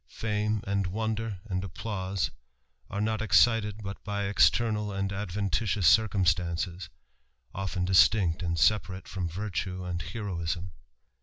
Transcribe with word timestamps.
Fame, 0.09 0.63
and 0.65 0.87
wonder, 0.87 1.41
and 1.45 1.61
THE 1.61 1.67
RAMBLER. 1.67 1.67
applause, 1.67 2.31
are 2.89 3.01
not 3.01 3.21
excited 3.21 3.83
but 3.83 4.03
by 4.03 4.23
external 4.23 4.91
and 4.91 5.13
adventitious 5.13 5.85
circumstances, 5.85 6.89
often 7.53 7.85
distinct 7.85 8.41
and 8.41 8.57
separate 8.57 9.07
from 9.07 9.29
virtue 9.29 9.83
and 9.85 10.01
heroism. 10.01 10.71